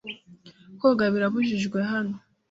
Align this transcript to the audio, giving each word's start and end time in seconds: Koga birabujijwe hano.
Koga 0.79 1.05
birabujijwe 1.13 1.79
hano. 1.91 2.15